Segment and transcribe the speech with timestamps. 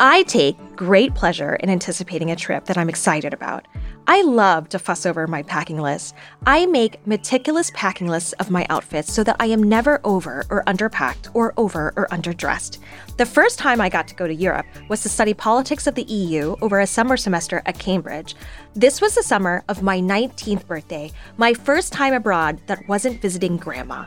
[0.00, 3.68] I take great pleasure in anticipating a trip that I'm excited about.
[4.08, 6.16] I love to fuss over my packing list.
[6.46, 10.64] I make meticulous packing lists of my outfits so that I am never over or
[10.64, 12.78] underpacked or over or underdressed.
[13.18, 16.02] The first time I got to go to Europe was to study politics of the
[16.02, 18.34] EU over a summer semester at Cambridge.
[18.74, 23.56] This was the summer of my 19th birthday, my first time abroad that wasn't visiting
[23.56, 24.06] grandma.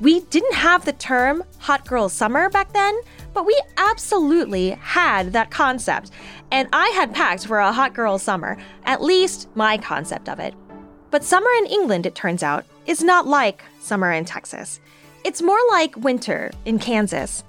[0.00, 2.96] We didn't have the term hot girl summer back then,
[3.34, 6.12] but we absolutely had that concept.
[6.52, 10.54] And I had packed for a hot girl summer, at least my concept of it.
[11.10, 14.78] But summer in England, it turns out, is not like summer in Texas.
[15.24, 17.42] It's more like winter in Kansas.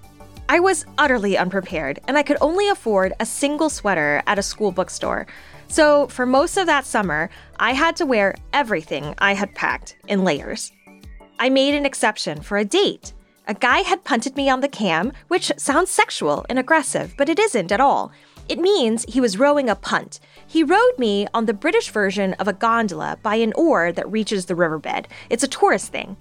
[0.48, 4.72] I was utterly unprepared, and I could only afford a single sweater at a school
[4.72, 5.28] bookstore.
[5.68, 7.30] So, for most of that summer,
[7.60, 10.72] I had to wear everything I had packed in layers.
[11.40, 13.14] I made an exception for a date.
[13.48, 17.40] A guy had punted me on the Cam, which sounds sexual and aggressive, but it
[17.40, 18.12] isn't at all.
[18.50, 20.20] It means he was rowing a punt.
[20.46, 24.46] He rowed me on the British version of a gondola by an oar that reaches
[24.48, 25.08] the riverbed.
[25.30, 26.18] It's a tourist thing.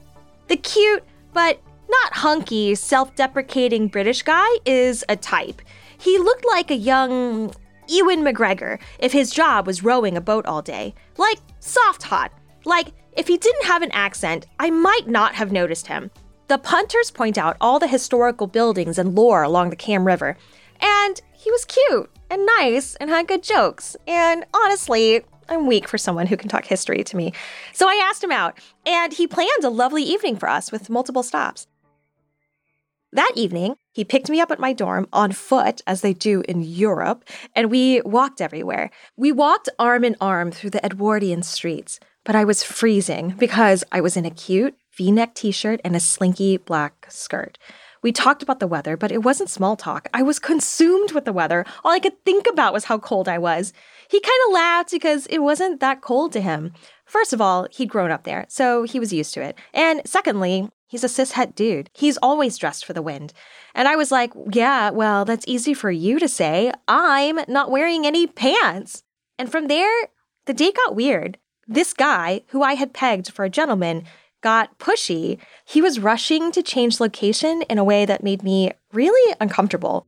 [0.47, 5.63] The cute, but not hunky, self deprecating British guy is a type.
[5.99, 7.53] He looked like a young
[7.89, 10.95] Ewan McGregor if his job was rowing a boat all day.
[11.17, 12.31] Like soft hot.
[12.65, 16.13] Like if he didn't have an accent, I might not have noticed him.
[16.47, 20.37] The punters point out all the historical buildings and lore along the Cam River,
[20.81, 23.97] and he was cute and nice and had good jokes.
[24.07, 27.33] And honestly, I'm weak for someone who can talk history to me.
[27.73, 31.25] So I asked him out, and he planned a lovely evening for us with multiple
[31.25, 31.67] stops.
[33.13, 36.63] That evening, he picked me up at my dorm on foot, as they do in
[36.63, 37.25] Europe,
[37.57, 38.91] and we walked everywhere.
[39.17, 41.99] We walked arm in arm through the Edwardian streets,
[42.29, 45.97] but I was freezing because I was in a cute v neck t shirt and
[45.97, 47.57] a slinky black skirt.
[48.03, 50.11] We talked about the weather, but it wasn't small talk.
[50.13, 51.65] I was consumed with the weather.
[51.83, 53.73] All I could think about was how cold I was.
[54.11, 56.75] He kind of laughed because it wasn't that cold to him.
[57.07, 59.57] First of all, he'd grown up there, so he was used to it.
[59.73, 61.89] And secondly, he's a cishet dude.
[61.95, 63.33] He's always dressed for the wind.
[63.75, 66.73] And I was like, yeah, well, that's easy for you to say.
[66.87, 69.03] I'm not wearing any pants.
[69.39, 70.09] And from there,
[70.45, 71.39] the date got weird.
[71.71, 74.05] This guy, who I had pegged for a gentleman,
[74.41, 75.37] got pushy.
[75.67, 80.07] He was rushing to change location in a way that made me really uncomfortable.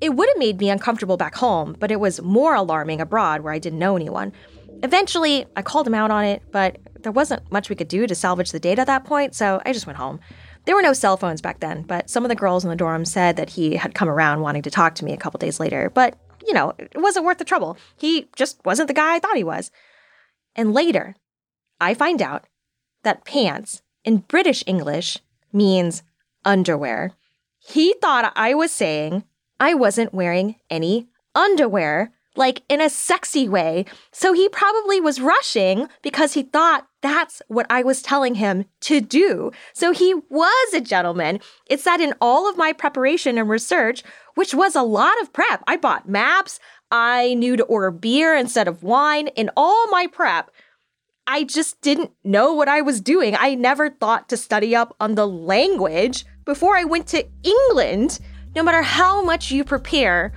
[0.00, 3.52] It would have made me uncomfortable back home, but it was more alarming abroad where
[3.52, 4.32] I didn't know anyone.
[4.84, 8.14] Eventually, I called him out on it, but there wasn't much we could do to
[8.14, 10.20] salvage the date at that point, so I just went home.
[10.64, 13.04] There were no cell phones back then, but some of the girls in the dorm
[13.04, 15.90] said that he had come around wanting to talk to me a couple days later,
[15.90, 16.16] but,
[16.46, 17.76] you know, it wasn't worth the trouble.
[17.96, 19.72] He just wasn't the guy I thought he was.
[20.54, 21.16] And later,
[21.80, 22.44] I find out
[23.02, 25.18] that pants in British English
[25.52, 26.02] means
[26.44, 27.12] underwear.
[27.58, 29.24] He thought I was saying
[29.58, 33.84] I wasn't wearing any underwear, like in a sexy way.
[34.12, 39.00] So he probably was rushing because he thought that's what I was telling him to
[39.00, 39.50] do.
[39.74, 41.40] So he was a gentleman.
[41.66, 44.02] It's that in all of my preparation and research,
[44.34, 48.68] which was a lot of prep, I bought maps, I knew to order beer instead
[48.68, 49.28] of wine.
[49.28, 50.50] In all my prep,
[51.26, 53.36] I just didn't know what I was doing.
[53.38, 58.18] I never thought to study up on the language before I went to England.
[58.56, 60.32] No matter how much you prepare,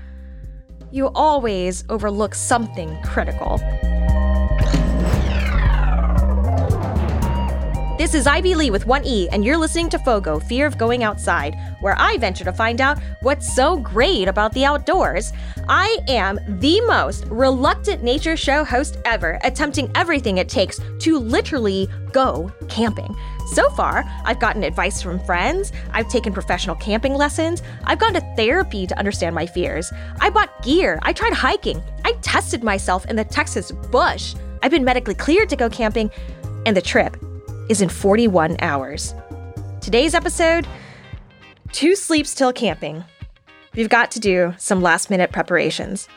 [0.91, 3.59] you always overlook something critical.
[7.95, 11.55] This is Ivy Lee with 1E, and you're listening to Fogo, Fear of Going Outside,
[11.79, 15.31] where I venture to find out what's so great about the outdoors.
[15.69, 21.87] I am the most reluctant nature show host ever, attempting everything it takes to literally
[22.11, 23.15] go camping.
[23.51, 28.21] So far, I've gotten advice from friends, I've taken professional camping lessons, I've gone to
[28.35, 33.15] therapy to understand my fears, I bought gear, I tried hiking, I tested myself in
[33.17, 34.33] the Texas bush,
[34.63, 36.09] I've been medically cleared to go camping,
[36.65, 37.15] and the trip
[37.69, 39.15] is in 41 hours.
[39.81, 40.67] Today's episode
[41.71, 43.03] two sleeps till camping.
[43.75, 46.07] We've got to do some last minute preparations.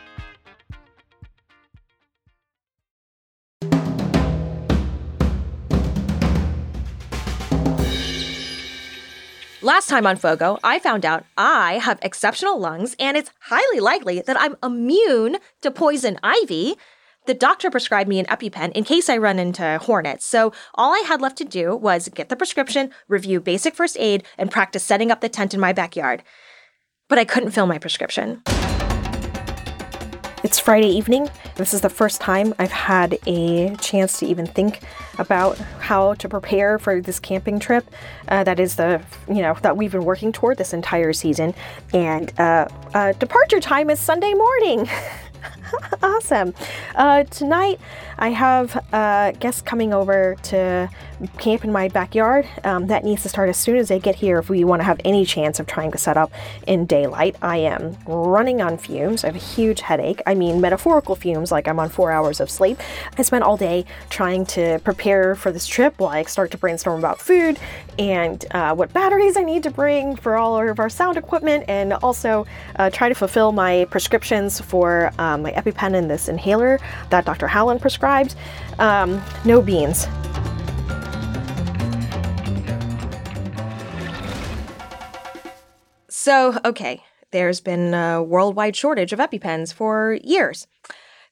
[9.63, 14.21] Last time on Fogo, I found out I have exceptional lungs and it's highly likely
[14.21, 16.77] that I'm immune to poison ivy
[17.27, 20.25] the doctor prescribed me an EpiPen in case I run into hornets.
[20.25, 24.25] So all I had left to do was get the prescription, review basic first aid,
[24.39, 26.23] and practice setting up the tent in my backyard.
[27.09, 28.43] But I couldn't fill my prescription.
[30.45, 31.29] It's Friday evening.
[31.57, 34.81] This is the first time I've had a chance to even think
[35.19, 37.85] about how to prepare for this camping trip.
[38.29, 41.53] Uh, that is the, you know, that we've been working toward this entire season.
[41.93, 44.89] And uh, uh, departure time is Sunday morning.
[46.03, 46.55] awesome.
[46.95, 47.81] Uh, tonight,
[48.19, 50.89] I have uh, guests coming over to
[51.39, 52.47] camp in my backyard.
[52.65, 54.85] Um, that needs to start as soon as they get here if we want to
[54.85, 56.31] have any chance of trying to set up
[56.67, 57.37] in daylight.
[57.43, 59.25] I am running on fumes.
[59.25, 60.21] I have a huge headache.
[60.27, 62.79] I mean, metaphorical fumes, like I'm on four hours of sleep.
[63.17, 66.99] I spent all day trying to prepare for this trip while I start to brainstorm
[66.99, 67.59] about food
[67.99, 71.95] and uh, what batteries I need to bring for all of our sound equipment, and
[71.95, 72.47] also
[72.77, 76.79] uh, try to fulfill my prescriptions for um, my EpiPen and this inhaler
[77.11, 77.47] that Dr.
[77.47, 78.35] Howland prescribed.
[78.79, 80.07] Um, no beans.
[86.27, 90.67] So, okay, there's been a worldwide shortage of EpiPens for years.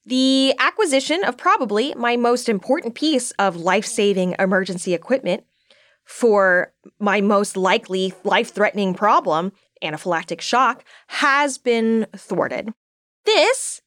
[0.06, 5.42] The acquisition of probably my most important piece of life saving emergency equipment
[6.04, 9.50] for my most likely life threatening problem,
[9.82, 12.72] anaphylactic shock, has been thwarted.
[13.24, 13.82] This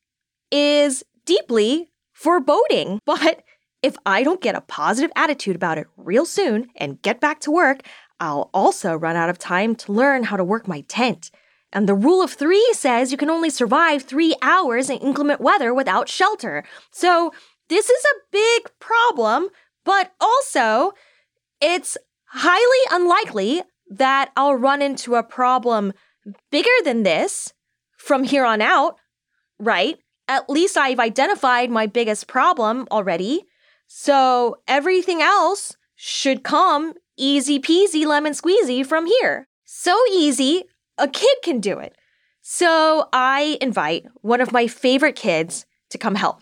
[0.51, 3.44] is deeply foreboding, but
[3.81, 7.51] if I don't get a positive attitude about it real soon and get back to
[7.51, 7.83] work,
[8.19, 11.31] I'll also run out of time to learn how to work my tent.
[11.71, 15.73] And the rule of three says you can only survive three hours in inclement weather
[15.73, 16.63] without shelter.
[16.91, 17.31] So
[17.69, 19.49] this is a big problem,
[19.83, 20.93] but also
[21.61, 21.97] it's
[22.27, 22.61] highly
[22.91, 25.93] unlikely that I'll run into a problem
[26.51, 27.53] bigger than this
[27.97, 28.97] from here on out,
[29.59, 29.97] right?
[30.27, 33.43] At least I've identified my biggest problem already.
[33.87, 39.47] So everything else should come easy peasy lemon squeezy from here.
[39.65, 40.63] So easy,
[40.97, 41.95] a kid can do it.
[42.41, 46.41] So I invite one of my favorite kids to come help.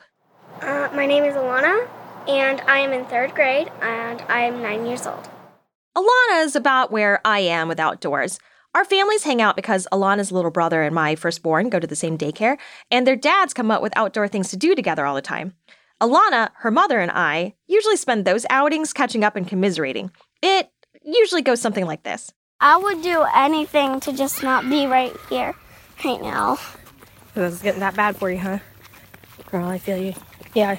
[0.62, 1.88] Uh, my name is Alana,
[2.28, 5.28] and I am in third grade, and I am nine years old.
[5.98, 8.38] Alana is about where I am with outdoors.
[8.76, 12.18] Our families hang out because Alana's little brother and my firstborn go to the same
[12.18, 12.58] daycare,
[12.92, 15.54] and their dads come up with outdoor things to do together all the time.
[16.02, 20.12] Alana, her mother, and I usually spend those outings catching up and commiserating.
[20.48, 20.70] It
[21.04, 22.32] usually goes something like this
[22.62, 25.56] I would do anything to just not be right here,
[26.06, 26.60] right now.
[27.34, 28.60] This is getting that bad for you, huh?
[29.50, 30.14] Girl, I feel you.
[30.54, 30.78] Yeah.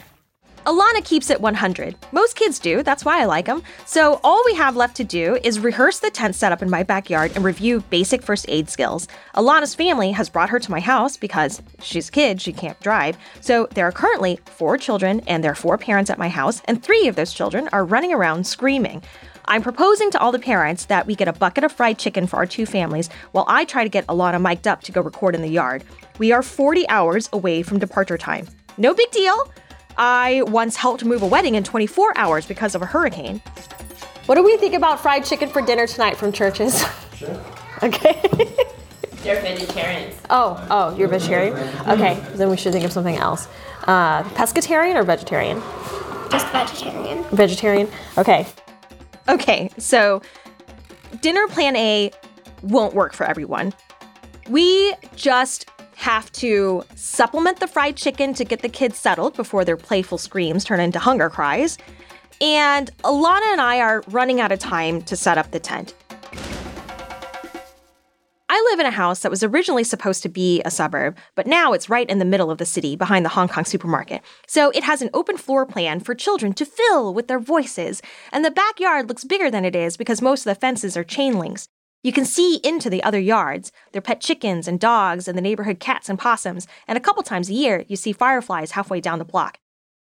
[0.66, 1.96] Alana keeps it 100.
[2.12, 3.62] Most kids do, that's why I like them.
[3.84, 7.32] So, all we have left to do is rehearse the tent setup in my backyard
[7.34, 9.06] and review basic first aid skills.
[9.34, 13.16] Alana's family has brought her to my house because she's a kid, she can't drive.
[13.40, 17.06] So, there are currently four children and their four parents at my house, and three
[17.06, 19.02] of those children are running around screaming.
[19.48, 22.36] I'm proposing to all the parents that we get a bucket of fried chicken for
[22.36, 25.42] our two families while I try to get Alana mic'd up to go record in
[25.42, 25.84] the yard.
[26.18, 28.48] We are 40 hours away from departure time.
[28.76, 29.52] No big deal.
[29.96, 33.38] I once helped move a wedding in 24 hours because of a hurricane.
[34.26, 36.84] What do we think about fried chicken for dinner tonight from Church's?
[37.14, 37.40] Sure.
[37.84, 38.20] okay.
[39.22, 40.16] They're vegetarians.
[40.28, 41.54] Oh, oh, you're vegetarian?
[41.88, 43.46] Okay, then we should think of something else.
[43.84, 45.60] Uh, pescatarian or vegetarian?
[46.30, 47.22] Just vegetarian.
[47.30, 47.88] Vegetarian?
[48.18, 48.46] Okay.
[49.28, 50.22] Okay, so
[51.20, 52.10] dinner plan A
[52.62, 53.72] won't work for everyone.
[54.48, 59.76] We just have to supplement the fried chicken to get the kids settled before their
[59.76, 61.78] playful screams turn into hunger cries.
[62.40, 65.94] And Alana and I are running out of time to set up the tent.
[68.48, 71.72] I live in a house that was originally supposed to be a suburb, but now
[71.72, 74.22] it's right in the middle of the city behind the Hong Kong supermarket.
[74.46, 78.44] So it has an open floor plan for children to fill with their voices, and
[78.44, 81.66] the backyard looks bigger than it is because most of the fences are chain links.
[82.04, 85.80] You can see into the other yards, their pet chickens and dogs and the neighborhood
[85.80, 89.24] cats and possums, and a couple times a year you see fireflies halfway down the
[89.24, 89.58] block.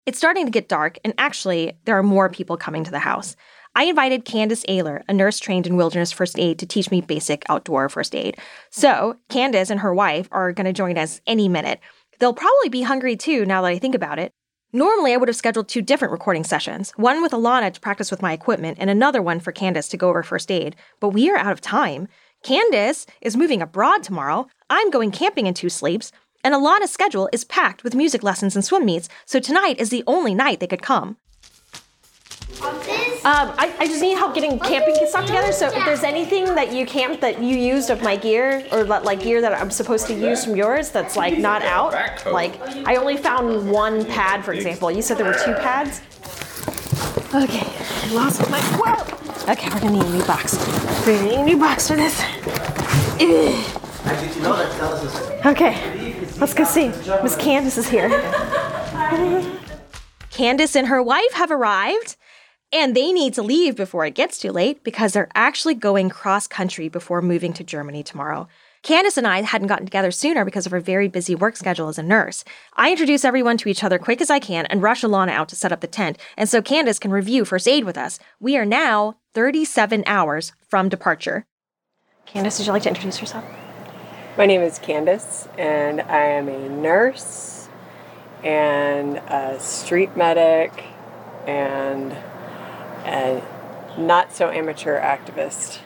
[0.07, 3.35] It's starting to get dark, and actually, there are more people coming to the house.
[3.73, 7.45] I invited Candace Ayler, a nurse trained in wilderness first aid, to teach me basic
[7.47, 8.37] outdoor first aid.
[8.69, 11.79] So, Candace and her wife are going to join us any minute.
[12.19, 14.33] They'll probably be hungry too, now that I think about it.
[14.73, 18.21] Normally, I would have scheduled two different recording sessions one with Alana to practice with
[18.21, 20.75] my equipment, and another one for Candace to go over first aid.
[20.99, 22.09] But we are out of time.
[22.43, 24.47] Candace is moving abroad tomorrow.
[24.69, 26.11] I'm going camping in two sleeps.
[26.43, 30.03] And Alana's schedule is packed with music lessons and swim meets, so tonight is the
[30.07, 31.17] only night they could come.
[33.23, 35.51] Um, I, I just need help getting camping stuff together.
[35.51, 39.21] So if there's anything that you camp that you used of my gear or like
[39.21, 41.93] gear that I'm supposed to use from yours that's like not out,
[42.25, 44.91] like I only found one pad, for example.
[44.91, 46.01] You said there were two pads.
[47.33, 48.59] Okay, I lost my.
[48.59, 49.51] Whoa.
[49.51, 50.57] Okay, we're gonna need a new box.
[51.05, 52.19] We're gonna need a new box for this.
[53.21, 53.77] Ugh.
[55.45, 56.87] Okay, let's go see.
[57.23, 58.09] Miss Candace is here.
[60.31, 62.15] Candace and her wife have arrived,
[62.73, 66.47] and they need to leave before it gets too late because they're actually going cross
[66.47, 68.47] country before moving to Germany tomorrow.
[68.83, 71.99] Candace and I hadn't gotten together sooner because of her very busy work schedule as
[71.99, 72.43] a nurse.
[72.75, 75.55] I introduce everyone to each other quick as I can and rush Alana out to
[75.55, 78.17] set up the tent, and so Candace can review first aid with us.
[78.39, 81.45] We are now 37 hours from departure.
[82.25, 83.45] Candace, would you like to introduce yourself?
[84.37, 87.67] My name is Candace, and I am a nurse
[88.43, 90.85] and a street medic
[91.45, 92.15] and
[93.05, 93.43] a
[93.97, 95.79] not so amateur activist.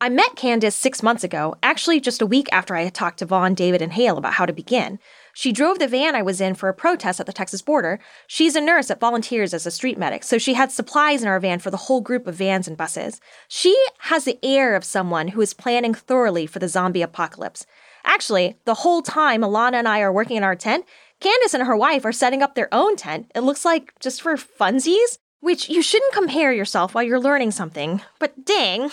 [0.00, 3.26] I met Candace six months ago, actually just a week after I had talked to
[3.26, 4.98] Vaughn, David, and Hale about how to begin.
[5.32, 7.98] She drove the van I was in for a protest at the Texas border.
[8.26, 11.40] She's a nurse that volunteers as a street medic, so she had supplies in our
[11.40, 13.20] van for the whole group of vans and buses.
[13.48, 17.64] She has the air of someone who is planning thoroughly for the zombie apocalypse.
[18.04, 20.84] Actually, the whole time Alana and I are working in our tent,
[21.20, 23.30] Candace and her wife are setting up their own tent.
[23.34, 28.00] It looks like just for funsies, which you shouldn't compare yourself while you're learning something.
[28.18, 28.90] But dang,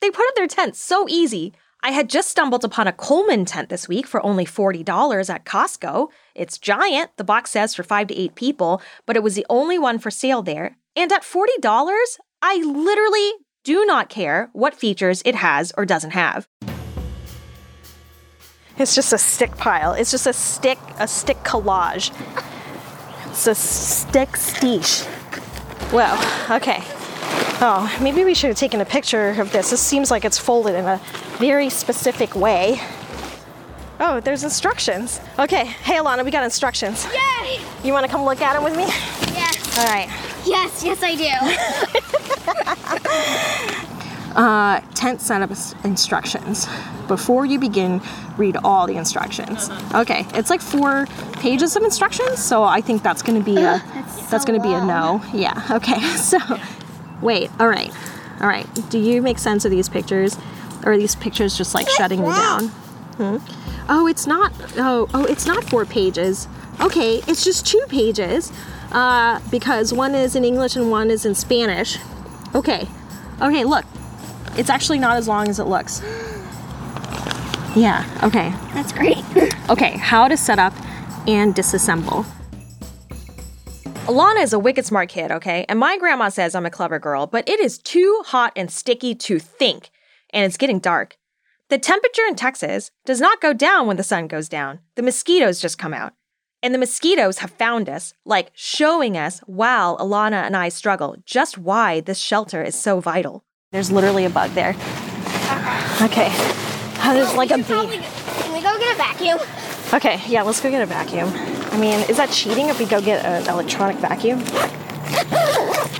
[0.00, 1.52] they put up their tents so easy.
[1.84, 6.08] I had just stumbled upon a Coleman tent this week for only $40 at Costco.
[6.34, 9.78] It's giant, the box says for 5 to 8 people, but it was the only
[9.78, 10.76] one for sale there.
[10.96, 13.30] And at $40, I literally
[13.62, 16.48] do not care what features it has or doesn't have.
[18.78, 19.92] It's just a stick pile.
[19.92, 22.10] It's just a stick, a stick collage.
[23.30, 25.08] It's a stick steesh.
[25.92, 26.16] Well,
[26.50, 26.82] okay.
[27.60, 29.70] Oh, maybe we should have taken a picture of this.
[29.70, 31.00] This seems like it's folded in a
[31.38, 32.80] very specific way.
[34.00, 35.20] Oh, there's instructions.
[35.38, 37.06] Okay, hey Alana, we got instructions.
[37.06, 37.60] Yay!
[37.84, 38.86] You want to come look at them with me?
[39.34, 39.78] Yes.
[39.78, 40.08] All right.
[40.44, 41.14] Yes, yes, I
[43.70, 43.80] do.
[44.34, 46.66] Uh, tent setup ins- instructions.
[47.06, 48.00] Before you begin,
[48.36, 49.70] read all the instructions.
[49.94, 53.82] Okay, it's like four pages of instructions, so I think that's going to be a
[54.30, 55.22] that's, going to be a no.
[55.32, 55.60] Yeah.
[55.70, 56.00] Okay.
[56.16, 56.38] So,
[57.20, 57.50] wait.
[57.60, 57.92] All right.
[58.40, 58.66] All right.
[58.90, 60.36] Do you make sense of these pictures,
[60.84, 62.68] or are these pictures just like shutting you down?
[63.18, 63.36] Hmm?
[63.88, 64.52] Oh, it's not.
[64.76, 66.48] Oh, oh, it's not four pages.
[66.80, 68.50] Okay, it's just two pages,
[68.90, 71.98] uh, because one is in English and one is in Spanish.
[72.54, 72.88] Okay.
[73.40, 73.62] Okay.
[73.64, 73.84] Look,
[74.56, 76.00] it's actually not as long as it looks.
[77.76, 78.50] Yeah, okay.
[78.72, 79.24] That's great.
[79.68, 80.72] Okay, how to set up
[81.26, 82.24] and disassemble.
[84.06, 85.64] Alana is a wicked smart kid, okay?
[85.68, 89.14] And my grandma says I'm a clever girl, but it is too hot and sticky
[89.14, 89.90] to think,
[90.30, 91.16] and it's getting dark.
[91.70, 94.80] The temperature in Texas does not go down when the sun goes down.
[94.96, 96.12] The mosquitoes just come out.
[96.62, 101.56] And the mosquitoes have found us, like showing us while Alana and I struggle just
[101.56, 103.44] why this shelter is so vital.
[103.74, 104.70] There's literally a bug there.
[106.00, 106.28] Okay.
[107.02, 108.04] Oh, there's like a should probably bee.
[108.04, 109.40] Can we go get a vacuum?
[109.92, 111.28] Okay, yeah, let's go get a vacuum.
[111.72, 114.38] I mean, is that cheating if we go get an electronic vacuum?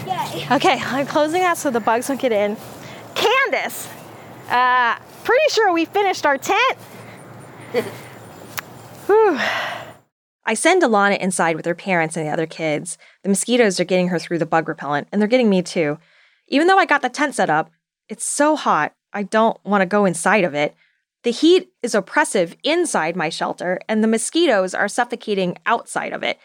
[0.06, 0.46] Yay.
[0.52, 2.56] Okay, I'm closing that so the bugs don't get in.
[3.16, 3.88] Candace,
[4.50, 6.76] uh, pretty sure we finished our tent.
[9.06, 9.36] Whew.
[10.46, 12.98] I send Alana inside with her parents and the other kids.
[13.24, 15.98] The mosquitoes are getting her through the bug repellent, and they're getting me too.
[16.48, 17.70] Even though I got the tent set up,
[18.08, 20.74] it's so hot, I don't want to go inside of it.
[21.22, 26.38] The heat is oppressive inside my shelter, and the mosquitoes are suffocating outside of it.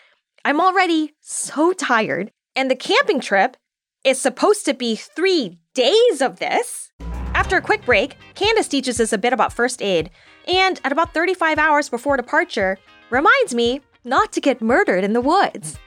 [0.45, 3.57] I'm already so tired, and the camping trip
[4.05, 6.91] is supposed to be three days of this.
[7.33, 10.09] After a quick break, Candace teaches us a bit about first aid,
[10.47, 12.77] and at about 35 hours before departure,
[13.09, 15.77] reminds me not to get murdered in the woods.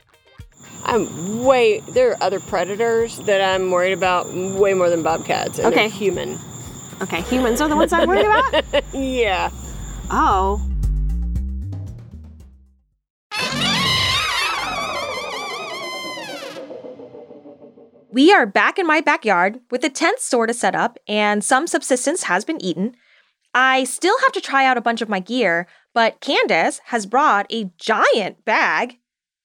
[0.85, 1.81] I'm way.
[1.81, 5.59] There are other predators that I'm worried about way more than bobcats.
[5.59, 5.89] And Okay.
[5.89, 6.39] human.
[7.01, 8.85] Okay, humans are the ones I'm worried about?
[8.95, 9.51] Yeah.
[10.11, 10.61] Oh.
[18.11, 21.67] We are back in my backyard with the tent sort of set up, and some
[21.67, 22.95] subsistence has been eaten.
[23.55, 27.47] I still have to try out a bunch of my gear, but Candace has brought
[27.51, 28.99] a giant bag,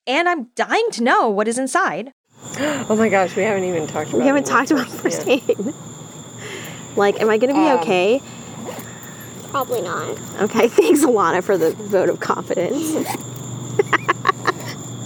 [0.08, 2.12] and I'm dying to know what is inside.
[2.90, 4.20] Oh my gosh, we haven't even talked about.
[4.20, 5.34] We haven't talked about first Yeah.
[5.34, 5.74] aid.
[6.96, 8.20] like, am I gonna be Um, okay?
[9.50, 10.18] Probably not.
[10.40, 12.94] Okay, thanks Alana for the vote of confidence.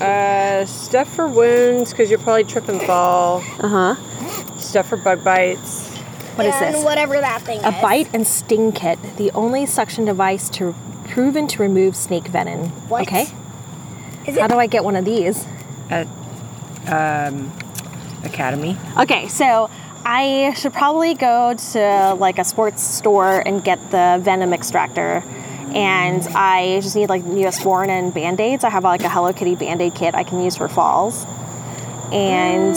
[0.00, 3.38] Uh, stuff for wounds because you'll probably trip and fall.
[3.60, 4.58] Uh huh.
[4.58, 5.86] Stuff for bug bites.
[6.34, 6.84] What is and this?
[6.84, 7.80] whatever that thing A is.
[7.80, 10.74] bite and sting kit, the only suction device to
[11.10, 12.70] proven to remove snake venom.
[12.88, 13.02] What?
[13.02, 13.26] Okay.
[14.26, 14.48] Is How it?
[14.48, 15.46] do I get one of these?
[15.90, 16.06] At
[16.86, 17.52] um,
[18.24, 18.76] academy.
[18.98, 19.70] Okay, so
[20.04, 25.22] I should probably go to like a sports store and get the venom extractor.
[25.74, 28.64] And I just need like Neosporin and band aids.
[28.64, 31.24] I have like a Hello Kitty band aid kit I can use for falls.
[32.12, 32.76] And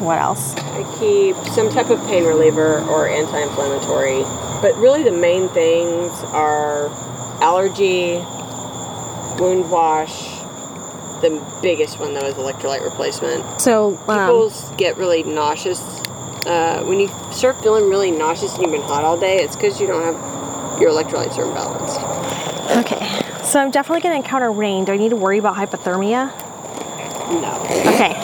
[0.00, 0.54] what else?
[0.54, 4.22] I keep some type of pain reliever or anti inflammatory.
[4.62, 6.88] But really, the main things are
[7.42, 8.18] allergy,
[9.40, 10.37] wound wash.
[11.20, 13.60] The biggest one, though, is electrolyte replacement.
[13.60, 15.80] So, um, People get really nauseous.
[16.46, 19.80] Uh, when you start feeling really nauseous and you've been hot all day, it's because
[19.80, 22.78] you don't have your electrolytes are imbalanced.
[22.78, 23.44] okay.
[23.44, 24.84] So I'm definitely going to encounter rain.
[24.84, 26.30] Do I need to worry about hypothermia?
[27.40, 27.62] No.
[27.92, 28.14] Okay.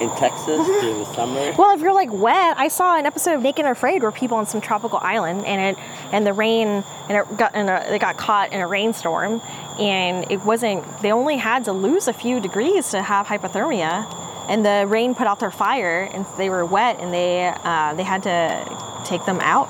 [0.00, 1.52] In Texas during the summer.
[1.56, 4.36] Well, if you're like wet, I saw an episode of Naked and Afraid where people
[4.36, 8.16] on some tropical island and it and the rain and it got and they got
[8.16, 9.40] caught in a rainstorm
[9.78, 14.06] and it wasn't they only had to lose a few degrees to have hypothermia
[14.48, 18.02] and the rain put out their fire and they were wet and they uh, they
[18.02, 19.68] had to take them out.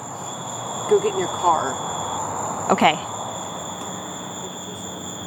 [0.90, 2.70] Go get in your car.
[2.70, 2.98] Okay.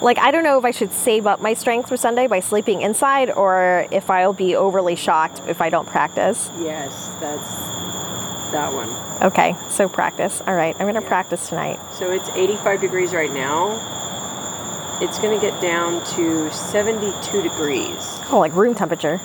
[0.01, 2.81] Like I don't know if I should save up my strength for Sunday by sleeping
[2.81, 6.51] inside or if I'll be overly shocked if I don't practice.
[6.59, 7.49] Yes, that's
[8.51, 8.89] that one.
[9.23, 10.41] Okay, so practice.
[10.45, 11.07] All right, I'm gonna Yeah.
[11.07, 11.79] practice tonight.
[11.93, 13.79] So it's 85 degrees right now.
[15.01, 18.19] It's going to get down to 72 degrees.
[18.31, 19.19] Oh, like room temperature.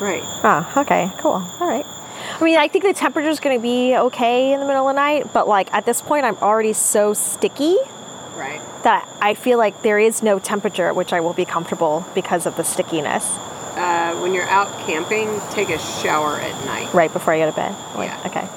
[0.00, 0.22] Right.
[0.44, 1.32] Oh, okay, cool.
[1.60, 1.86] All right.
[2.40, 5.00] I mean, I think the temperature's going to be okay in the middle of the
[5.00, 7.76] night, but like at this point, I'm already so sticky
[8.36, 8.60] Right.
[8.82, 12.44] that I feel like there is no temperature at which I will be comfortable because
[12.46, 13.24] of the stickiness
[13.76, 16.92] Uh, when you're out camping, take a shower at night.
[16.92, 17.74] right before I go to bed.
[17.94, 18.22] Like, Yeah.
[18.26, 18.48] Okay.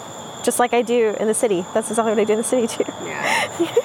[0.44, 1.64] Just like I do in the city.
[1.74, 2.86] That's exactly what I do in the city too.
[3.06, 3.50] Yeah.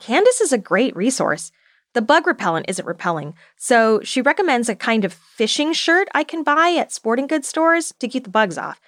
[0.00, 1.52] Candace is a great resource.
[1.92, 6.42] The bug repellent isn't repelling, so she recommends a kind of fishing shirt I can
[6.42, 8.80] buy at sporting goods stores to keep the bugs off.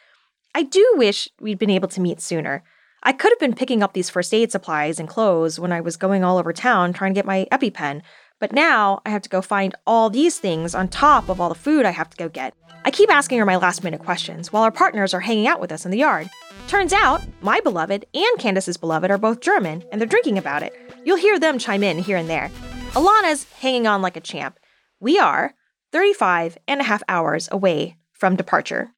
[0.55, 2.65] I do wish we'd been able to meet sooner.
[3.03, 5.99] I could have been picking up these first aid supplies and clothes when I was
[5.99, 8.01] going all over town trying to get my EpiPen,
[8.41, 11.55] but now I have to go find all these things on top of all the
[11.55, 12.55] food I have to go get.
[12.85, 15.73] I keep asking her my last minute questions while our partners are hanging out with
[15.73, 16.31] us in the yard.
[16.69, 20.73] Turns out, my beloved and Candace's beloved are both German, and they're drinking about it.
[21.05, 22.51] You'll hear them chime in here and there.
[22.93, 24.59] Alana's hanging on like a champ.
[25.01, 25.55] We are
[25.93, 28.91] 35 and a half hours away from departure.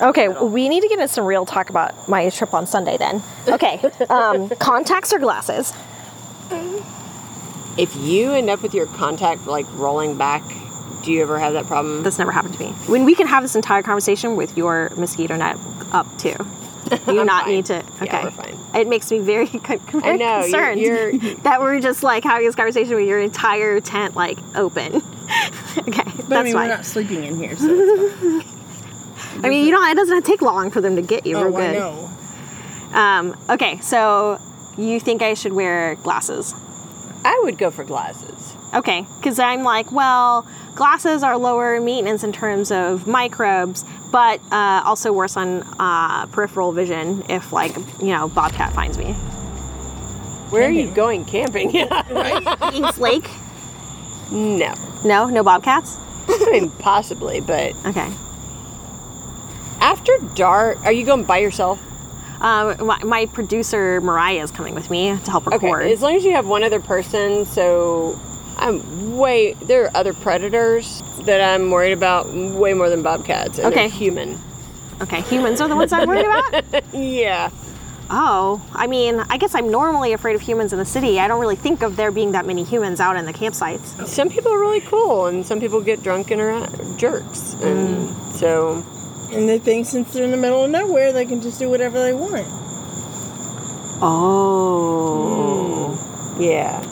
[0.00, 3.22] Okay, we need to get into some real talk about my trip on Sunday then.
[3.46, 5.72] Okay, um, contacts or glasses?
[7.78, 10.42] if you end up with your contact like rolling back,
[11.02, 12.02] do you ever have that problem?
[12.02, 12.70] That's never happened to me.
[12.86, 15.56] When we can have this entire conversation with your mosquito net
[15.92, 16.34] up too.
[16.90, 17.54] You I'm not fine.
[17.54, 17.74] need to.
[17.74, 18.58] Yeah, Okay, we're fine.
[18.74, 22.46] It makes me very, con- very know, you're- concerned you're- that we're just like having
[22.46, 24.96] this conversation with your entire tent like open.
[24.96, 26.68] okay, But that's I mean, fine.
[26.68, 27.66] we're not sleeping in here, so.
[29.44, 31.36] I mean, you know, it doesn't take long for them to get you.
[31.36, 31.78] oh, we're I good.
[31.78, 32.10] know.
[32.92, 34.38] Um, okay, so
[34.76, 36.54] you think I should wear glasses?
[37.24, 38.54] I would go for glasses.
[38.74, 44.82] Okay, because I'm like, well, glasses are lower maintenance in terms of microbes, but uh,
[44.84, 49.12] also worse on uh, peripheral vision if, like, you know, Bobcat finds me.
[50.50, 51.70] Where are you going camping?
[52.72, 53.28] East Lake?
[54.30, 54.74] no.
[55.04, 55.98] No, no Bobcats.
[56.28, 58.08] I mean, possibly, but Okay.
[59.80, 61.80] after dark, are you going by yourself?
[62.40, 65.82] Um, my, my producer Mariah is coming with me to help record.
[65.82, 68.18] Okay, as long as you have one other person, so
[68.68, 69.54] I'm way.
[69.54, 73.58] There are other predators that I'm worried about way more than bobcats.
[73.58, 73.88] And Okay.
[73.88, 74.38] human.
[75.00, 76.84] okay, humans are the ones I'm worried about.
[76.94, 77.50] Yeah.
[78.14, 81.18] Oh, I mean, I guess I'm normally afraid of humans in the city.
[81.18, 84.06] I don't really think of there being that many humans out in the campsites.
[84.06, 86.66] Some people are really cool, and some people get drunk and are
[86.98, 88.32] jerks, and Mm.
[88.34, 88.82] so
[89.32, 91.98] And they think since they're in the middle of nowhere, they can just do whatever
[91.98, 92.46] they want.
[94.02, 95.96] Oh.
[96.38, 96.82] yeah.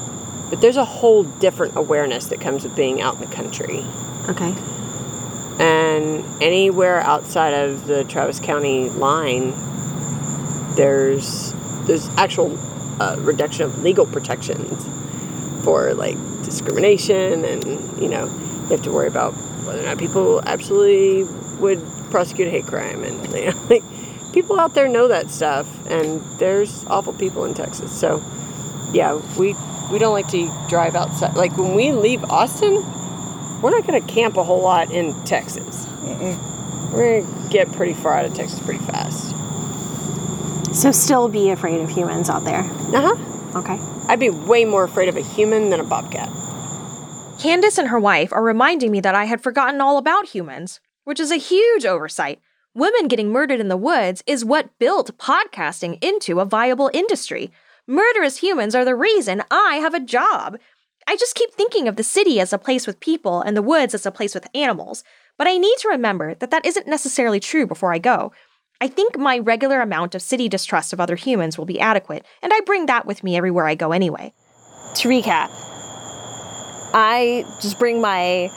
[0.50, 3.84] But there's a whole different awareness that comes with being out in the country.
[4.28, 4.54] Okay.
[5.58, 9.54] and anywhere outside of the Travis County line,
[10.76, 11.52] there's
[11.86, 12.56] there's actual
[13.00, 14.86] uh, reduction of legal protections
[15.64, 17.64] for like discrimination, and
[18.00, 19.32] you know you have to worry about
[19.66, 21.24] whether or not people absolutely
[21.60, 23.82] would prosecute a hate crime, and you know, like
[24.32, 28.22] people out there know that stuff, and there's awful people in Texas, so
[28.92, 29.54] yeah, we
[29.90, 31.34] we don't like to drive outside.
[31.34, 32.74] Like when we leave Austin,
[33.60, 35.86] we're not going to camp a whole lot in Texas.
[36.92, 39.36] We're going to get pretty far out of Texas pretty fast.
[40.74, 42.60] So still be afraid of humans out there.
[42.60, 43.58] Uh huh.
[43.58, 43.78] Okay.
[44.08, 46.28] I'd be way more afraid of a human than a bobcat.
[47.40, 51.18] Candace and her wife are reminding me that I had forgotten all about humans, which
[51.18, 52.40] is a huge oversight.
[52.74, 57.50] Women getting murdered in the woods is what built podcasting into a viable industry.
[57.90, 60.56] Murderous humans are the reason I have a job.
[61.08, 63.94] I just keep thinking of the city as a place with people and the woods
[63.94, 65.02] as a place with animals,
[65.36, 68.30] but I need to remember that that isn't necessarily true before I go.
[68.80, 72.52] I think my regular amount of city distrust of other humans will be adequate, and
[72.54, 74.34] I bring that with me everywhere I go anyway.
[74.94, 75.48] To recap,
[76.94, 78.50] I just bring my.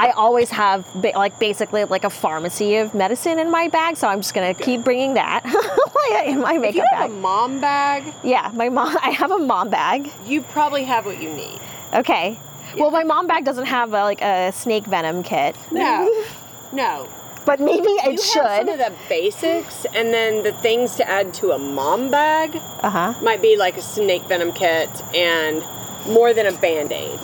[0.00, 4.08] I always have ba- like basically like a pharmacy of medicine in my bag, so
[4.08, 5.44] I'm just gonna keep bringing that
[6.26, 7.10] in my If makeup you have bag.
[7.10, 8.96] a mom bag, yeah, my mom.
[9.02, 10.10] I have a mom bag.
[10.26, 11.60] you probably have what you need.
[11.92, 12.38] Okay.
[12.78, 16.08] Well, my mom bag doesn't have a, like a snake venom kit, No,
[16.72, 17.08] no.
[17.44, 18.68] but maybe it you have some should.
[18.70, 23.14] of the basics, and then the things to add to a mom bag Uh huh.
[23.22, 25.62] might be like a snake venom kit and
[26.06, 27.18] more than a band aid.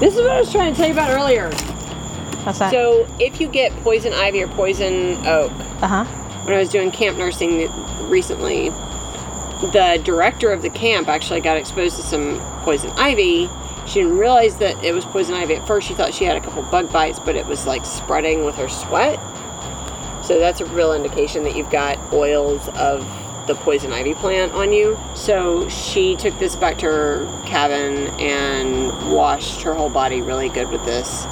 [0.00, 1.50] This is what I was trying to tell you about earlier.
[2.44, 2.72] What's that?
[2.72, 6.04] So, if you get poison ivy or poison oak, uh huh.
[6.46, 7.70] when I was doing camp nursing
[8.08, 8.70] recently,
[9.60, 13.50] the director of the camp actually got exposed to some poison ivy.
[13.86, 15.86] She didn't realize that it was poison ivy at first.
[15.86, 18.68] She thought she had a couple bug bites, but it was like spreading with her
[18.68, 19.18] sweat.
[20.24, 23.06] So that's a real indication that you've got oils of
[23.50, 24.96] the poison ivy plant on you.
[25.16, 30.70] So she took this back to her cabin and washed her whole body really good
[30.70, 31.24] with this.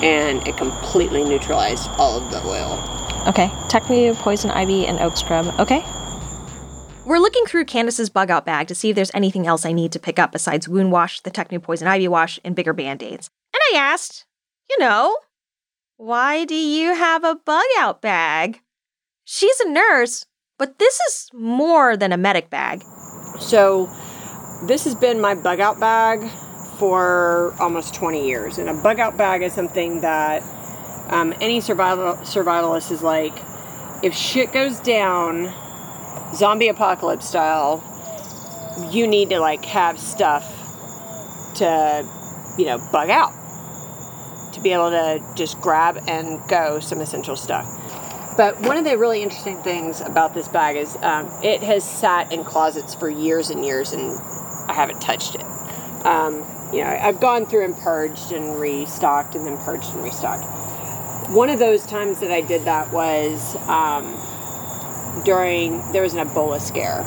[0.00, 2.80] And it completely neutralized all of the oil.
[3.26, 3.50] Okay.
[3.68, 5.46] Technically, poison ivy and oak scrub.
[5.58, 5.84] Okay.
[7.04, 9.90] We're looking through Candace's bug out bag to see if there's anything else I need
[9.92, 13.30] to pick up besides wound wash, the Tecnu Poison Ivy wash, and bigger band aids.
[13.52, 14.26] And I asked,
[14.70, 15.18] you know,
[15.96, 18.60] why do you have a bug out bag?
[19.24, 20.26] She's a nurse,
[20.58, 22.82] but this is more than a medic bag.
[23.38, 23.88] So,
[24.66, 26.28] this has been my bug out bag
[26.78, 28.58] for almost 20 years.
[28.58, 30.42] And a bug out bag is something that
[31.08, 33.32] um, any survival survivalist is like,
[34.02, 35.52] if shit goes down,
[36.34, 37.84] zombie apocalypse style,
[38.90, 40.44] you need to like have stuff
[41.56, 42.06] to,
[42.58, 43.32] you know, bug out.
[44.54, 47.77] To be able to just grab and go some essential stuff.
[48.38, 52.32] But one of the really interesting things about this bag is um, it has sat
[52.32, 54.16] in closets for years and years, and
[54.68, 55.44] I haven't touched it.
[56.06, 60.44] Um, you know, I've gone through and purged and restocked, and then purged and restocked.
[61.30, 64.04] One of those times that I did that was um,
[65.24, 67.04] during there was an Ebola scare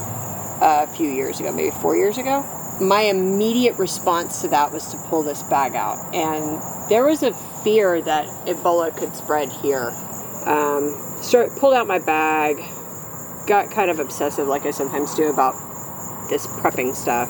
[0.60, 2.46] a few years ago, maybe four years ago.
[2.82, 7.34] My immediate response to that was to pull this bag out, and there was a
[7.64, 9.94] fear that Ebola could spread here
[10.46, 12.58] um, start pulled out my bag
[13.48, 15.54] got kind of obsessive like i sometimes do about
[16.30, 17.30] this prepping stuff.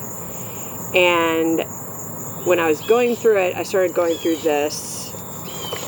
[0.93, 1.61] And
[2.45, 5.11] when i was going through it i started going through this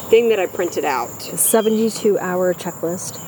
[0.10, 1.22] thing that i printed out.
[1.22, 3.20] 72 hour checklist.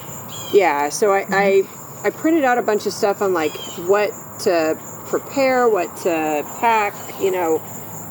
[0.53, 1.63] yeah so I, I
[2.03, 3.55] i printed out a bunch of stuff on like
[3.87, 7.61] what to prepare what to pack you know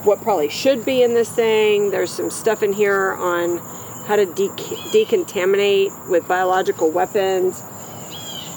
[0.05, 1.91] what probably should be in this thing.
[1.91, 3.61] There's some stuff in here on
[4.07, 4.49] how to de-
[4.93, 7.63] decontaminate with biological weapons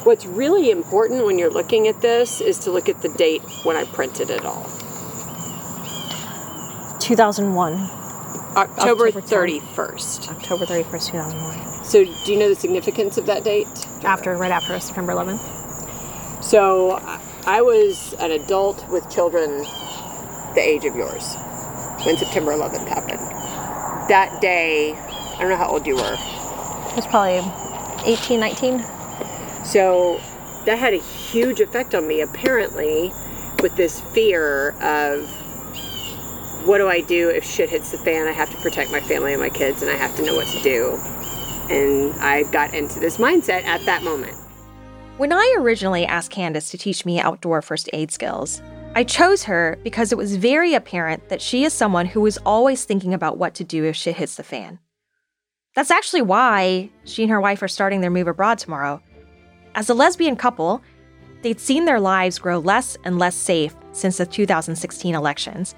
[0.03, 3.75] what's really important when you're looking at this is to look at the date when
[3.75, 4.63] i printed it all
[6.99, 7.73] 2001.
[8.55, 11.83] october, October 31st October 31st, 2001.
[11.85, 13.67] so do you know the significance of that date
[14.03, 16.43] After, right after September 11th.
[16.43, 19.65] So I- I was an adult with children
[20.53, 21.35] the age of yours
[22.03, 23.19] when September 11th happened.
[24.09, 24.95] That day,
[25.37, 26.13] I don't know how old you were.
[26.13, 27.43] It was probably
[28.11, 28.83] 18, 19.
[29.63, 30.19] So
[30.65, 33.11] that had a huge effect on me, apparently,
[33.61, 35.29] with this fear of
[36.65, 38.27] what do I do if shit hits the fan?
[38.27, 40.47] I have to protect my family and my kids, and I have to know what
[40.47, 40.99] to do.
[41.69, 44.35] And I got into this mindset at that moment.
[45.17, 48.61] When I originally asked Candace to teach me outdoor first aid skills,
[48.95, 52.83] I chose her because it was very apparent that she is someone who is always
[52.83, 54.79] thinking about what to do if shit hits the fan.
[55.77, 58.99] That's actually why she and her wife are starting their move abroad tomorrow.
[59.75, 60.81] As a lesbian couple,
[61.43, 65.75] they'd seen their lives grow less and less safe since the 2016 elections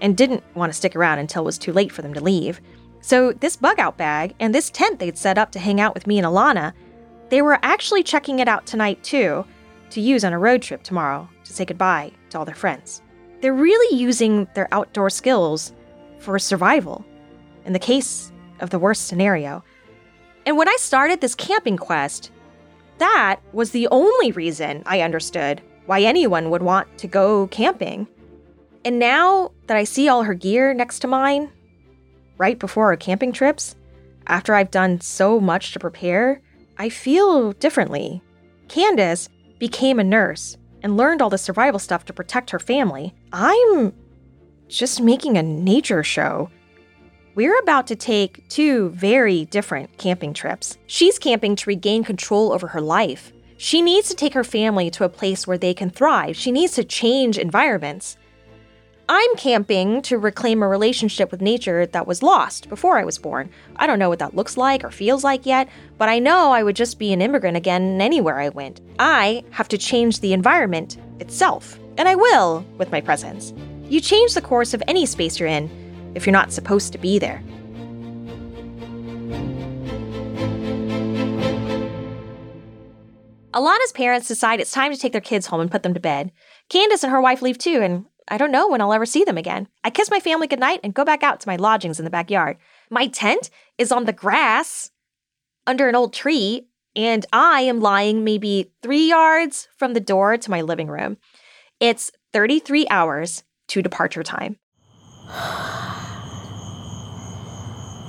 [0.00, 2.62] and didn't want to stick around until it was too late for them to leave.
[3.02, 6.06] So, this bug out bag and this tent they'd set up to hang out with
[6.06, 6.72] me and Alana
[7.28, 9.44] they were actually checking it out tonight, too,
[9.90, 13.02] to use on a road trip tomorrow to say goodbye to all their friends.
[13.42, 15.74] They're really using their outdoor skills
[16.20, 17.04] for survival
[17.66, 19.64] in the case of the worst scenario.
[20.44, 22.30] And when I started this camping quest,
[22.98, 28.06] that was the only reason I understood why anyone would want to go camping.
[28.84, 31.50] And now that I see all her gear next to mine,
[32.38, 33.74] right before our camping trips,
[34.26, 36.40] after I've done so much to prepare,
[36.78, 38.22] I feel differently.
[38.68, 43.14] Candace became a nurse and learned all the survival stuff to protect her family.
[43.32, 43.92] I'm
[44.68, 46.50] just making a nature show.
[47.36, 50.78] We're about to take two very different camping trips.
[50.86, 53.30] She's camping to regain control over her life.
[53.58, 56.34] She needs to take her family to a place where they can thrive.
[56.34, 58.16] She needs to change environments.
[59.06, 63.50] I'm camping to reclaim a relationship with nature that was lost before I was born.
[63.76, 65.68] I don't know what that looks like or feels like yet,
[65.98, 68.80] but I know I would just be an immigrant again anywhere I went.
[68.98, 73.52] I have to change the environment itself, and I will with my presence.
[73.90, 75.85] You change the course of any space you're in
[76.16, 77.42] if you're not supposed to be there.
[83.52, 86.32] Alana's parents decide it's time to take their kids home and put them to bed.
[86.68, 89.38] Candace and her wife leave too, and I don't know when I'll ever see them
[89.38, 89.68] again.
[89.84, 92.56] I kiss my family goodnight and go back out to my lodgings in the backyard.
[92.90, 94.90] My tent is on the grass
[95.66, 100.50] under an old tree, and I am lying maybe three yards from the door to
[100.50, 101.18] my living room.
[101.78, 104.58] It's 33 hours to departure time.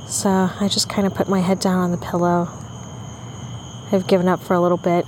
[0.08, 2.48] So I just kind of put my head down on the pillow.
[3.92, 5.06] I've given up for a little bit.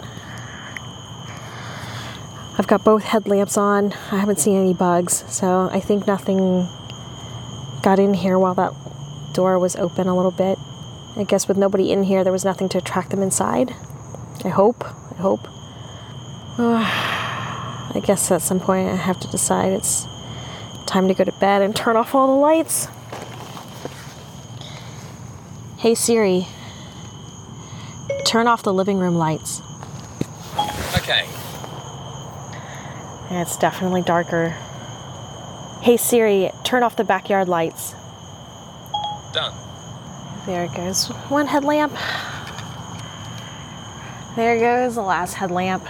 [2.57, 3.93] I've got both headlamps on.
[4.11, 6.67] I haven't seen any bugs, so I think nothing
[7.81, 8.73] got in here while that
[9.33, 10.59] door was open a little bit.
[11.15, 13.71] I guess with nobody in here, there was nothing to attract them inside.
[14.43, 14.83] I hope.
[14.83, 15.47] I hope.
[16.59, 20.05] I guess at some point I have to decide it's
[20.85, 22.89] time to go to bed and turn off all the lights.
[25.79, 26.45] Hey Siri,
[28.25, 29.61] turn off the living room lights.
[30.97, 31.25] Okay.
[33.31, 34.49] Yeah, it's definitely darker.
[35.81, 37.95] Hey Siri, turn off the backyard lights.
[39.31, 39.53] Done.
[40.45, 41.07] There it goes.
[41.29, 41.93] One headlamp.
[44.35, 45.85] There goes the last headlamp.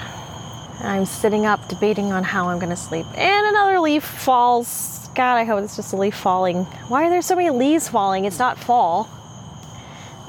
[0.84, 3.08] I'm sitting up debating on how I'm going to sleep.
[3.16, 5.10] And another leaf falls.
[5.16, 6.66] God, I hope it's just a leaf falling.
[6.90, 8.26] Why are there so many leaves falling?
[8.26, 9.10] It's not fall.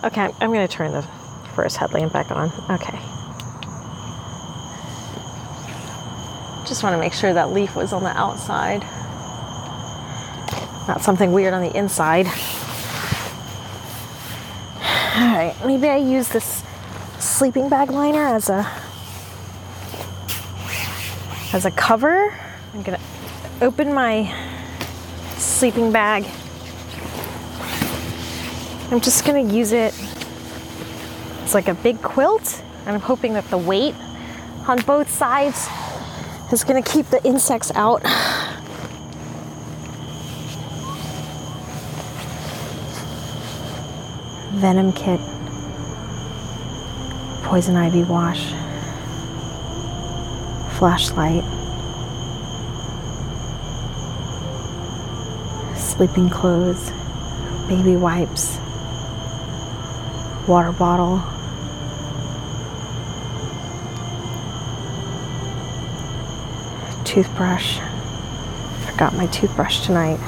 [0.03, 1.03] Okay, I'm going to turn the
[1.55, 2.51] first headlamp back on.
[2.71, 2.99] Okay.
[6.67, 8.81] Just want to make sure that leaf was on the outside.
[10.89, 12.27] Not something weird on the inside.
[15.17, 16.65] All right, maybe I use this
[17.19, 18.67] sleeping bag liner as a
[21.53, 22.33] as a cover.
[22.73, 23.01] I'm gonna
[23.61, 24.33] open my
[25.37, 26.25] sleeping bag.
[28.90, 29.94] I'm just gonna use it.
[31.44, 33.94] As like a big quilt, and I'm hoping that the weight
[34.66, 35.68] on both sides
[36.53, 38.03] is gonna keep the insects out.
[44.55, 45.20] Venom kit,
[47.44, 48.48] poison ivy wash,
[50.79, 51.44] flashlight,
[55.76, 56.90] sleeping clothes,
[57.68, 58.59] baby wipes,
[60.51, 61.23] water bottle.
[67.05, 67.79] Toothbrush.
[68.85, 70.19] Forgot my toothbrush tonight.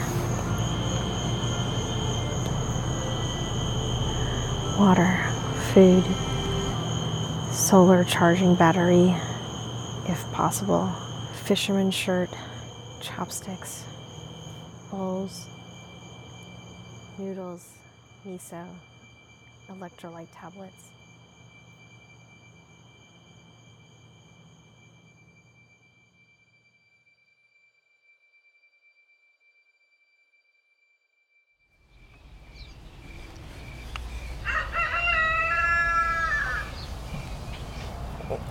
[4.79, 5.27] Water,
[5.75, 6.05] food,
[7.53, 9.13] solar charging battery,
[10.09, 10.89] if possible,
[11.43, 12.31] fisherman shirt,
[13.01, 13.85] chopsticks,
[14.89, 15.49] bowls,
[17.19, 17.73] noodles,
[18.25, 18.65] miso,
[19.68, 20.92] electrolyte tablets.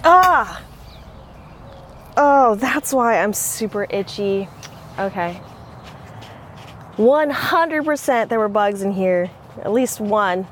[0.03, 0.63] Ah!
[2.17, 4.47] Oh, that's why I'm super itchy.
[4.97, 5.39] Okay.
[6.97, 9.29] 100% there were bugs in here.
[9.59, 10.47] At least one.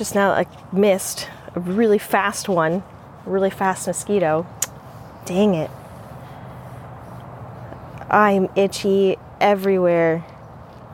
[0.00, 2.82] Just now I missed a really fast one.
[3.26, 4.46] A really fast mosquito.
[5.26, 5.70] Dang it.
[8.08, 10.24] I'm itchy everywhere.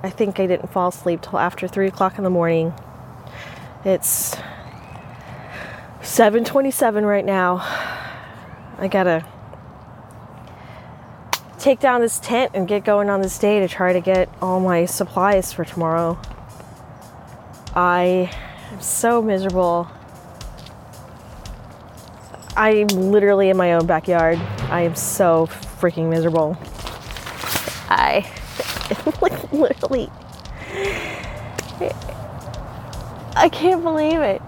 [0.03, 2.75] I think I didn't fall asleep till after 3 o'clock in the morning.
[3.85, 4.37] It's
[6.03, 7.59] 727 right now.
[8.77, 9.25] I gotta
[11.61, 14.59] take down this tent and get going on this day to try to get all
[14.59, 16.19] my supplies for tomorrow.
[17.77, 18.33] I
[18.77, 19.89] am so miserable.
[22.59, 24.39] I'm literally in my own backyard.
[24.71, 25.47] I am so
[25.81, 26.59] freaking miserable.
[27.89, 28.31] I
[29.23, 30.11] like literally
[33.35, 34.43] I can't believe it.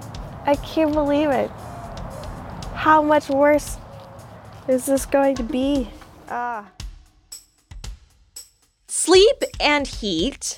[0.44, 1.50] I can't believe it.
[2.74, 3.78] How much worse
[4.66, 5.88] is this going to be?
[6.28, 6.66] Ah.
[8.88, 10.56] Sleep and heat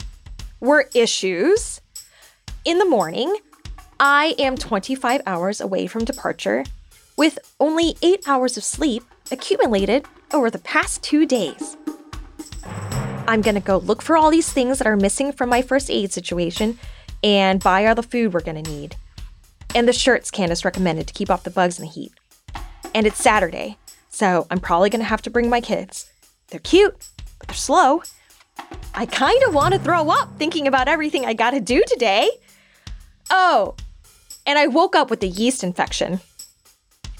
[0.58, 1.80] were issues.
[2.64, 3.34] In the morning,
[4.02, 6.64] I am 25 hours away from departure
[7.18, 11.76] with only eight hours of sleep accumulated over the past two days.
[13.28, 16.14] I'm gonna go look for all these things that are missing from my first aid
[16.14, 16.78] situation
[17.22, 18.96] and buy all the food we're gonna need.
[19.74, 22.14] And the shirts Candace recommended to keep off the bugs and the heat.
[22.94, 23.76] And it's Saturday,
[24.08, 26.10] so I'm probably gonna have to bring my kids.
[26.48, 27.06] They're cute,
[27.38, 28.02] but they're slow.
[28.94, 32.30] I kind of want to throw up thinking about everything I gotta do today.
[33.28, 33.74] Oh,
[34.50, 36.18] and I woke up with a yeast infection.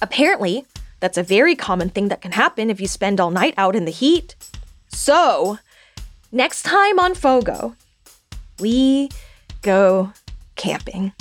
[0.03, 0.65] Apparently,
[0.99, 3.85] that's a very common thing that can happen if you spend all night out in
[3.85, 4.35] the heat.
[4.89, 5.59] So,
[6.33, 7.77] next time on Fogo,
[8.59, 9.11] we
[9.63, 10.13] go
[10.57, 11.13] camping.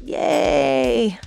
[0.00, 1.18] Yay!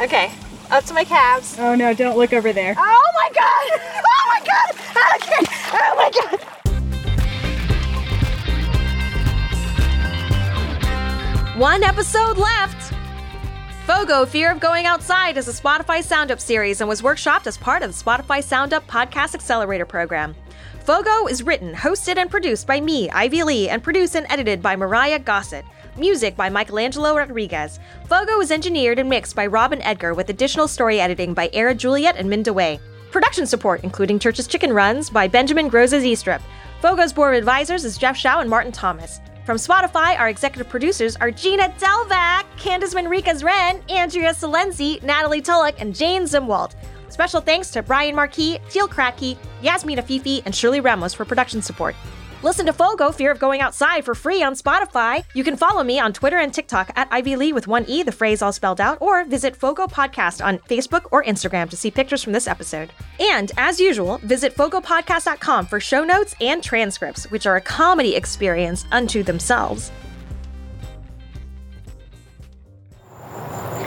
[0.00, 0.32] Okay,
[0.72, 1.56] up to my calves.
[1.60, 2.74] Oh no, don't look over there.
[2.76, 3.80] Oh my god!
[4.16, 4.70] Oh my god!
[5.14, 5.46] Okay.
[5.72, 6.63] Oh my god!
[11.56, 12.92] One episode left!
[13.86, 17.56] Fogo Fear of Going Outside is a Spotify Sound Up series and was workshopped as
[17.56, 20.34] part of the Spotify Sound Up Podcast Accelerator program.
[20.80, 24.74] Fogo is written, hosted, and produced by me, Ivy Le, and produced and edited by
[24.74, 25.64] Mariah Gossett.
[25.96, 27.78] Music by Michelangelo Rodriguez.
[28.08, 32.16] Fogo is engineered and mixed by Robin Edgar with additional story editing by Era Juliet
[32.16, 32.80] and Minda Way.
[33.12, 36.42] Production support, including Church's Chicken Runs, by Benjamin Grozes Eastrip.
[36.82, 39.20] Fogo's board of advisors is Jeff Shao and Martin Thomas.
[39.44, 45.74] From Spotify, our executive producers are Gina Delvac, Candace Manriquez Wren, Andrea Salenzi, Natalie Tulloch,
[45.78, 46.72] and Jane Zimwald.
[47.10, 51.94] Special thanks to Brian Marquis, Teal Kratky, Yasmina Fifi, and Shirley Ramos for production support.
[52.44, 55.24] Listen to Fogo Fear of Going Outside for free on Spotify.
[55.32, 58.12] You can follow me on Twitter and TikTok at Ivy Le with one E, the
[58.12, 62.22] phrase all spelled out, or visit Fogo Podcast on Facebook or Instagram to see pictures
[62.22, 62.92] from this episode.
[63.18, 68.84] And as usual, visit fogopodcast.com for show notes and transcripts, which are a comedy experience
[68.92, 69.90] unto themselves.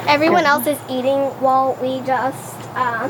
[0.08, 3.08] Everyone else is eating while we just uh,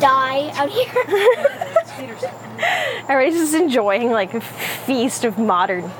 [0.00, 1.84] die out here.
[3.08, 5.90] Everybody's just enjoying like a feast of modern,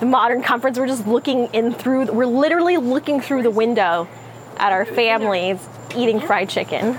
[0.00, 0.78] the modern conference.
[0.78, 2.06] We're just looking in through.
[2.12, 4.08] We're literally looking through the window
[4.56, 6.98] at our families eating fried chicken.